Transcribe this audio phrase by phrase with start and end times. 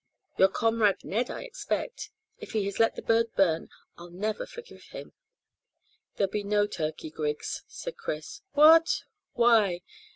[0.35, 2.09] Your comrade Ned, I expect.
[2.39, 3.69] If he has let the bird burn
[3.99, 5.13] I'll never forgive him."
[6.15, 8.41] "There'll be no turkey, Griggs," said Chris.
[8.53, 9.03] "What!
[9.33, 9.83] Why?"